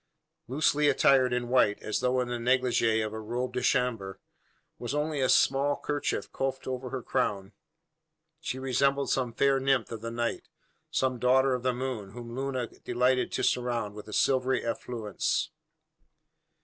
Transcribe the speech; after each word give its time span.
Loosely 0.47 0.89
attired 0.89 1.31
in 1.31 1.47
white, 1.47 1.77
as 1.83 1.99
though 1.99 2.21
in 2.21 2.27
the 2.27 2.39
neglige 2.39 3.05
of 3.05 3.13
a 3.13 3.19
robe 3.19 3.53
de 3.53 3.61
chambre, 3.61 4.17
with 4.79 4.95
only 4.95 5.21
a 5.21 5.29
small 5.29 5.75
kerchief 5.75 6.31
coifed 6.31 6.65
over 6.65 6.89
her 6.89 7.03
crown, 7.03 7.53
she 8.39 8.57
resembled 8.57 9.11
some 9.11 9.31
fair 9.31 9.59
nymph 9.59 9.91
of 9.91 10.01
the 10.01 10.09
night, 10.09 10.47
some 10.89 11.19
daughter 11.19 11.53
of 11.53 11.61
the 11.61 11.71
moon, 11.71 12.13
whom 12.13 12.35
Luna 12.35 12.65
delighted 12.65 13.31
to 13.33 13.43
surround 13.43 13.93
with 13.93 14.07
a 14.07 14.13
silvery 14.13 14.63
effulgence! 14.63 15.51